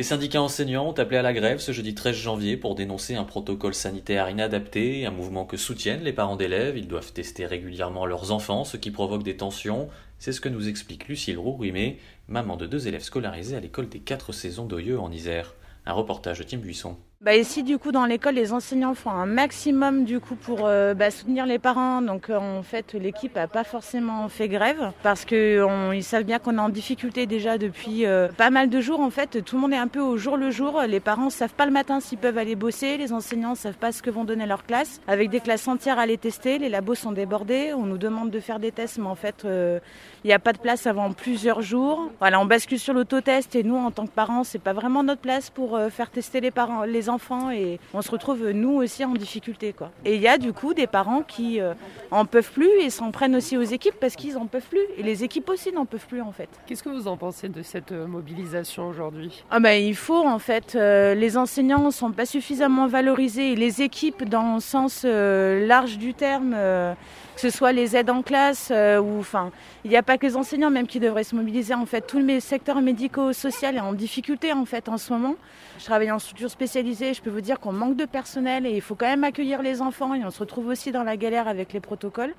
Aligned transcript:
Les 0.00 0.04
syndicats 0.04 0.40
enseignants 0.40 0.88
ont 0.88 0.98
appelé 0.98 1.18
à 1.18 1.22
la 1.22 1.34
grève 1.34 1.58
ce 1.58 1.72
jeudi 1.72 1.94
13 1.94 2.16
janvier 2.16 2.56
pour 2.56 2.74
dénoncer 2.74 3.16
un 3.16 3.24
protocole 3.24 3.74
sanitaire 3.74 4.30
inadapté, 4.30 5.04
un 5.04 5.10
mouvement 5.10 5.44
que 5.44 5.58
soutiennent 5.58 6.02
les 6.02 6.14
parents 6.14 6.36
d'élèves. 6.36 6.78
Ils 6.78 6.88
doivent 6.88 7.12
tester 7.12 7.44
régulièrement 7.44 8.06
leurs 8.06 8.32
enfants, 8.32 8.64
ce 8.64 8.78
qui 8.78 8.90
provoque 8.90 9.24
des 9.24 9.36
tensions. 9.36 9.90
C'est 10.18 10.32
ce 10.32 10.40
que 10.40 10.48
nous 10.48 10.70
explique 10.70 11.06
Lucille 11.06 11.36
Rourimé, 11.36 11.98
maman 12.28 12.56
de 12.56 12.66
deux 12.66 12.88
élèves 12.88 13.02
scolarisés 13.02 13.56
à 13.58 13.60
l'école 13.60 13.90
des 13.90 14.00
quatre 14.00 14.32
saisons 14.32 14.64
d'Oyeux 14.64 14.98
en 14.98 15.12
Isère. 15.12 15.54
Un 15.84 15.92
reportage 15.92 16.38
de 16.38 16.44
Tim 16.44 16.56
Buisson. 16.56 16.96
Bah 17.22 17.36
ici 17.36 17.62
du 17.62 17.76
coup 17.76 17.92
dans 17.92 18.06
l'école 18.06 18.36
les 18.36 18.54
enseignants 18.54 18.94
font 18.94 19.10
un 19.10 19.26
maximum 19.26 20.04
du 20.04 20.20
coup 20.20 20.36
pour 20.36 20.60
euh, 20.64 20.94
bah, 20.94 21.10
soutenir 21.10 21.44
les 21.44 21.58
parents 21.58 22.00
donc 22.00 22.30
euh, 22.30 22.38
en 22.38 22.62
fait 22.62 22.94
l'équipe 22.94 23.36
a 23.36 23.46
pas 23.46 23.62
forcément 23.62 24.26
fait 24.30 24.48
grève 24.48 24.92
parce 25.02 25.26
que 25.26 25.92
ils 25.92 26.02
savent 26.02 26.24
bien 26.24 26.38
qu'on 26.38 26.56
est 26.56 26.60
en 26.60 26.70
difficulté 26.70 27.26
déjà 27.26 27.58
depuis 27.58 28.06
euh, 28.06 28.28
pas 28.28 28.48
mal 28.48 28.70
de 28.70 28.80
jours 28.80 29.00
en 29.00 29.10
fait. 29.10 29.44
Tout 29.44 29.56
le 29.56 29.60
monde 29.60 29.74
est 29.74 29.76
un 29.76 29.86
peu 29.86 30.00
au 30.00 30.16
jour 30.16 30.38
le 30.38 30.50
jour. 30.50 30.80
Les 30.88 30.98
parents 30.98 31.28
savent 31.28 31.52
pas 31.52 31.66
le 31.66 31.72
matin 31.72 32.00
s'ils 32.00 32.16
peuvent 32.16 32.38
aller 32.38 32.56
bosser. 32.56 32.96
Les 32.96 33.12
enseignants 33.12 33.54
savent 33.54 33.76
pas 33.76 33.92
ce 33.92 34.02
que 34.02 34.08
vont 34.08 34.24
donner 34.24 34.46
leurs 34.46 34.64
classes. 34.64 35.02
Avec 35.06 35.28
des 35.28 35.40
classes 35.40 35.68
entières 35.68 35.98
à 35.98 36.06
les 36.06 36.16
tester 36.16 36.56
les 36.56 36.70
labos 36.70 36.94
sont 36.94 37.12
débordés. 37.12 37.74
On 37.74 37.84
nous 37.84 37.98
demande 37.98 38.30
de 38.30 38.40
faire 38.40 38.60
des 38.60 38.72
tests 38.72 38.96
mais 38.96 39.08
en 39.08 39.14
fait 39.14 39.44
il 39.44 40.26
n'y 40.26 40.32
a 40.32 40.38
pas 40.38 40.54
de 40.54 40.58
place 40.58 40.86
avant 40.86 41.12
plusieurs 41.12 41.60
jours. 41.60 42.10
Voilà 42.18 42.40
on 42.40 42.46
bascule 42.46 42.78
sur 42.78 42.94
l'autotest. 42.94 43.54
Et 43.56 43.62
nous 43.62 43.76
en 43.76 43.90
tant 43.90 44.06
que 44.06 44.12
parents 44.12 44.42
c'est 44.42 44.58
pas 44.58 44.72
vraiment 44.72 45.02
notre 45.02 45.20
place 45.20 45.50
pour 45.50 45.78
faire 45.90 46.10
tester 46.10 46.40
les 46.40 46.50
parents 46.50 46.84
les 46.84 47.09
enfants 47.10 47.50
et 47.50 47.78
on 47.92 48.02
se 48.02 48.10
retrouve 48.10 48.50
nous 48.50 48.72
aussi 48.72 49.04
en 49.04 49.12
difficulté 49.12 49.72
quoi. 49.72 49.90
Et 50.04 50.14
il 50.16 50.22
y 50.22 50.28
a 50.28 50.38
du 50.38 50.52
coup 50.52 50.74
des 50.74 50.86
parents 50.86 51.22
qui 51.22 51.60
euh, 51.60 51.74
en 52.10 52.24
peuvent 52.24 52.50
plus 52.50 52.70
et 52.80 52.90
s'en 52.90 53.10
prennent 53.10 53.36
aussi 53.36 53.56
aux 53.56 53.62
équipes 53.62 53.96
parce 54.00 54.16
qu'ils 54.16 54.38
en 54.38 54.46
peuvent 54.46 54.66
plus 54.68 54.80
et 54.96 55.02
les 55.02 55.24
équipes 55.24 55.48
aussi 55.50 55.72
n'en 55.72 55.84
peuvent 55.84 56.06
plus 56.06 56.22
en 56.22 56.32
fait. 56.32 56.48
Qu'est-ce 56.66 56.82
que 56.82 56.88
vous 56.88 57.08
en 57.08 57.16
pensez 57.16 57.48
de 57.48 57.62
cette 57.62 57.92
euh, 57.92 58.06
mobilisation 58.06 58.88
aujourd'hui? 58.88 59.44
Ah 59.50 59.60
ben 59.60 59.72
il 59.72 59.96
faut 59.96 60.26
en 60.26 60.38
fait 60.38 60.74
euh, 60.74 61.14
les 61.14 61.36
enseignants 61.36 61.84
ne 61.84 61.90
sont 61.90 62.12
pas 62.12 62.26
suffisamment 62.26 62.86
valorisés 62.86 63.52
et 63.52 63.56
les 63.56 63.82
équipes 63.82 64.24
dans 64.24 64.54
le 64.54 64.60
sens 64.60 65.04
large 65.04 65.98
du 65.98 66.14
terme 66.14 66.52
que 66.52 67.40
ce 67.40 67.50
soit 67.50 67.72
les 67.72 67.96
aides 67.96 68.10
en 68.10 68.22
classe 68.22 68.70
ou 68.70 69.18
enfin 69.18 69.50
il 69.84 69.90
n'y 69.90 69.96
a 69.96 70.02
pas 70.02 70.18
que 70.18 70.26
les 70.26 70.36
enseignants 70.36 70.70
même 70.70 70.86
qui 70.86 71.00
devraient 71.00 71.24
se 71.24 71.34
mobiliser 71.34 71.74
en 71.74 71.86
fait 71.86 72.06
tous 72.06 72.18
les 72.18 72.40
secteurs 72.40 72.80
médico-social 72.80 73.76
est 73.76 73.80
en 73.80 73.92
difficulté 73.92 74.52
en 74.52 74.64
fait 74.64 74.88
en 74.88 74.98
ce 74.98 75.12
moment. 75.12 75.36
Je 75.78 75.84
travaille 75.84 76.10
en 76.10 76.18
structure 76.18 76.50
spécialisée, 76.50 76.99
je 77.00 77.22
peux 77.22 77.30
vous 77.30 77.40
dire 77.40 77.58
qu'on 77.60 77.72
manque 77.72 77.96
de 77.96 78.04
personnel 78.04 78.66
et 78.66 78.70
il 78.70 78.82
faut 78.82 78.94
quand 78.94 79.06
même 79.06 79.24
accueillir 79.24 79.62
les 79.62 79.80
enfants 79.80 80.14
et 80.14 80.24
on 80.24 80.30
se 80.30 80.40
retrouve 80.40 80.66
aussi 80.68 80.92
dans 80.92 81.02
la 81.02 81.16
galère 81.16 81.48
avec 81.48 81.72
les 81.72 81.80
protocoles. 81.80 82.34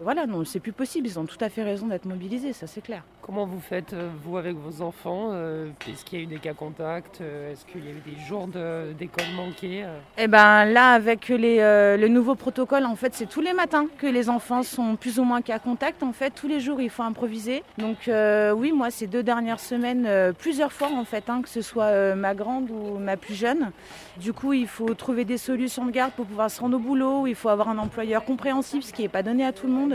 Voilà, 0.00 0.26
non, 0.26 0.44
c'est 0.44 0.60
plus 0.60 0.72
possible. 0.72 1.06
Ils 1.06 1.18
ont 1.18 1.26
tout 1.26 1.38
à 1.40 1.48
fait 1.48 1.62
raison 1.62 1.86
d'être 1.86 2.04
mobilisés, 2.04 2.52
ça 2.52 2.66
c'est 2.66 2.80
clair. 2.80 3.02
Comment 3.20 3.44
vous 3.44 3.60
faites, 3.60 3.92
euh, 3.92 4.08
vous, 4.24 4.36
avec 4.36 4.56
vos 4.56 4.82
enfants 4.82 5.30
euh, 5.32 5.68
Est-ce 5.86 6.04
qu'il 6.04 6.18
y 6.18 6.22
a 6.22 6.24
eu 6.24 6.28
des 6.28 6.38
cas 6.38 6.54
contacts 6.54 7.20
euh, 7.20 7.52
Est-ce 7.52 7.66
qu'il 7.66 7.84
y 7.84 7.88
a 7.88 7.90
eu 7.90 8.00
des 8.06 8.18
jours 8.26 8.48
d'école 8.98 9.26
manqués 9.36 9.84
Eh 10.16 10.28
bien 10.28 10.64
là, 10.64 10.92
avec 10.92 11.28
les, 11.28 11.58
le 11.58 12.08
nouveau 12.08 12.36
protocole, 12.36 12.86
en 12.86 12.96
fait, 12.96 13.14
c'est 13.14 13.28
tous 13.28 13.40
les 13.40 13.52
matins 13.52 13.86
que 13.98 14.06
les 14.06 14.30
enfants 14.30 14.62
sont 14.62 14.96
plus 14.96 15.18
ou 15.18 15.24
moins 15.24 15.42
cas 15.42 15.58
contact. 15.58 16.02
En 16.02 16.12
fait, 16.12 16.30
tous 16.30 16.48
les 16.48 16.60
jours, 16.60 16.80
il 16.80 16.90
faut 16.90 17.02
improviser. 17.02 17.62
Donc 17.76 18.08
oui, 18.56 18.72
moi, 18.72 18.90
ces 18.90 19.06
deux 19.06 19.22
dernières 19.22 19.60
semaines, 19.60 20.32
plusieurs 20.38 20.72
fois, 20.72 20.88
en 20.88 21.04
fait, 21.04 21.28
hein, 21.28 21.42
que 21.42 21.48
ce 21.48 21.60
soit 21.60 22.14
ma 22.14 22.34
grande 22.34 22.70
ou 22.70 22.98
ma 22.98 23.16
plus 23.16 23.34
jeune. 23.34 23.72
Du 24.18 24.32
coup, 24.32 24.52
il 24.52 24.66
faut 24.66 24.94
trouver 24.94 25.24
des 25.24 25.38
solutions 25.38 25.86
de 25.86 25.90
garde 25.90 26.12
pour 26.12 26.26
pouvoir 26.26 26.50
se 26.50 26.60
rendre 26.60 26.76
au 26.76 26.80
boulot. 26.80 27.26
Il 27.26 27.34
faut 27.34 27.48
avoir 27.48 27.68
un 27.68 27.78
employeur 27.78 28.24
compréhensible, 28.24 28.82
ce 28.82 28.92
qui 28.92 29.02
n'est 29.02 29.08
pas 29.08 29.22
donné 29.22 29.44
à 29.44 29.52
tout 29.52 29.66
le 29.66 29.72
monde. 29.72 29.87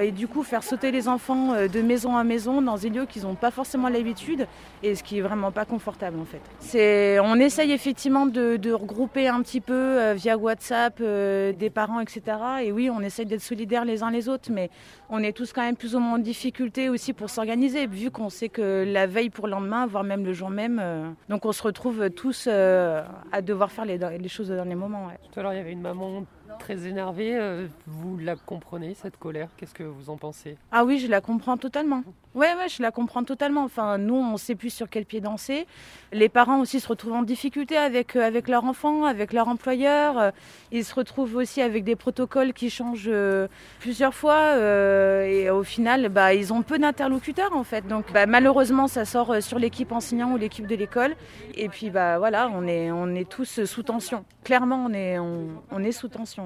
Et 0.00 0.10
du 0.10 0.28
coup, 0.28 0.42
faire 0.42 0.62
sauter 0.62 0.90
les 0.90 1.08
enfants 1.08 1.54
euh, 1.54 1.68
de 1.68 1.80
maison 1.80 2.16
à 2.16 2.24
maison 2.24 2.60
dans 2.60 2.76
des 2.76 2.90
lieux 2.90 3.06
qu'ils 3.06 3.22
n'ont 3.22 3.34
pas 3.34 3.50
forcément 3.50 3.88
l'habitude, 3.88 4.46
et 4.82 4.94
ce 4.94 5.02
qui 5.02 5.18
est 5.18 5.20
vraiment 5.22 5.52
pas 5.52 5.64
confortable 5.64 6.18
en 6.20 6.24
fait. 6.24 6.40
C'est, 6.60 7.18
on 7.20 7.36
essaye 7.36 7.72
effectivement 7.72 8.26
de, 8.26 8.72
regrouper 8.72 9.28
un 9.28 9.40
petit 9.40 9.60
peu 9.60 9.72
euh, 9.72 10.14
via 10.14 10.36
WhatsApp 10.36 10.98
euh, 11.00 11.52
des 11.52 11.70
parents, 11.70 12.00
etc. 12.00 12.22
Et 12.62 12.72
oui, 12.72 12.90
on 12.90 13.00
essaye 13.00 13.24
d'être 13.24 13.40
solidaires 13.40 13.84
les 13.84 14.02
uns 14.02 14.10
les 14.10 14.28
autres, 14.28 14.50
mais 14.52 14.70
on 15.08 15.22
est 15.22 15.32
tous 15.32 15.52
quand 15.52 15.62
même 15.62 15.76
plus 15.76 15.94
ou 15.94 15.98
moins 16.00 16.14
en 16.14 16.18
difficulté 16.18 16.88
aussi 16.90 17.12
pour 17.12 17.30
s'organiser, 17.30 17.86
vu 17.86 18.10
qu'on 18.10 18.28
sait 18.28 18.50
que 18.50 18.84
la 18.86 19.06
veille 19.06 19.30
pour 19.30 19.46
le 19.46 19.52
lendemain, 19.52 19.86
voire 19.86 20.04
même 20.04 20.24
le 20.24 20.32
jour 20.32 20.50
même, 20.50 21.14
donc 21.28 21.46
on 21.46 21.52
se 21.52 21.62
retrouve 21.62 22.10
tous 22.10 22.48
à 22.48 23.42
devoir 23.42 23.70
faire 23.70 23.84
les, 23.84 24.28
choses 24.28 24.50
dans 24.50 24.64
les 24.64 24.74
moments. 24.74 25.08
Tout 25.32 25.40
à 25.40 25.42
l'heure, 25.42 25.52
il 25.54 25.56
y 25.56 25.60
avait 25.60 25.72
une 25.72 25.80
maman 25.80 26.24
très 26.56 26.86
énervée. 26.86 27.38
Vous 27.86 28.18
la 28.18 28.36
comprenez, 28.36 28.94
cette 28.94 29.16
colère 29.18 29.48
Qu'est-ce 29.56 29.74
que 29.74 29.84
vous 29.84 30.10
en 30.10 30.16
pensez? 30.16 30.56
Ah 30.72 30.84
oui, 30.84 30.98
je 30.98 31.06
la 31.06 31.20
comprends 31.20 31.56
totalement. 31.56 32.02
Ouais, 32.36 32.54
ouais, 32.54 32.68
je 32.68 32.82
la 32.82 32.90
comprends 32.90 33.24
totalement. 33.24 33.64
Enfin, 33.64 33.96
nous, 33.96 34.14
on 34.14 34.32
ne 34.32 34.36
sait 34.36 34.54
plus 34.54 34.68
sur 34.68 34.90
quel 34.90 35.06
pied 35.06 35.22
danser. 35.22 35.66
Les 36.12 36.28
parents 36.28 36.60
aussi 36.60 36.80
se 36.80 36.88
retrouvent 36.88 37.14
en 37.14 37.22
difficulté 37.22 37.78
avec, 37.78 38.14
euh, 38.14 38.20
avec 38.20 38.48
leur 38.48 38.64
enfant, 38.64 39.04
avec 39.06 39.32
leur 39.32 39.48
employeur. 39.48 40.18
Euh, 40.18 40.30
ils 40.70 40.84
se 40.84 40.94
retrouvent 40.94 41.34
aussi 41.36 41.62
avec 41.62 41.82
des 41.82 41.96
protocoles 41.96 42.52
qui 42.52 42.68
changent 42.68 43.08
euh, 43.08 43.48
plusieurs 43.80 44.12
fois. 44.12 44.58
et 44.58 45.48
au 45.48 45.62
final, 45.62 46.10
bah, 46.10 46.34
ils 46.34 46.52
ont 46.52 46.60
peu 46.60 46.78
d'interlocuteurs, 46.78 47.56
en 47.56 47.64
fait. 47.64 47.88
Donc, 47.88 48.12
bah, 48.12 48.26
malheureusement, 48.26 48.86
ça 48.86 49.06
sort 49.06 49.42
sur 49.42 49.58
l'équipe 49.58 49.90
enseignant 49.92 50.32
ou 50.32 50.36
l'équipe 50.36 50.66
de 50.66 50.74
l'école. 50.74 51.16
Et 51.54 51.70
puis, 51.70 51.88
bah, 51.88 52.18
voilà, 52.18 52.50
on 52.52 52.66
est, 52.66 52.90
on 52.90 53.14
est 53.14 53.26
tous 53.26 53.64
sous 53.64 53.82
tension. 53.82 54.26
Clairement, 54.44 54.84
on 54.86 54.92
est, 54.92 55.18
on, 55.18 55.82
est 55.82 55.92
sous 55.92 56.08
tension. 56.08 56.45